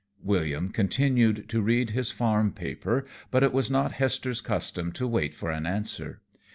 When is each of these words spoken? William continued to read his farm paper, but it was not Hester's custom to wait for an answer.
William 0.23 0.69
continued 0.69 1.47
to 1.47 1.61
read 1.61 1.91
his 1.91 2.09
farm 2.09 2.51
paper, 2.53 3.05
but 3.29 3.43
it 3.43 3.53
was 3.53 3.69
not 3.69 3.91
Hester's 3.91 4.41
custom 4.41 4.91
to 4.93 5.07
wait 5.07 5.35
for 5.35 5.51
an 5.51 5.67
answer. 5.67 6.21